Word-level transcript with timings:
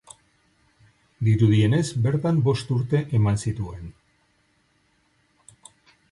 Dirudienez 1.25 1.83
bertan 2.05 2.39
bost 2.47 2.71
urte 2.75 3.01
eman 3.17 3.37
zituen. 3.49 3.91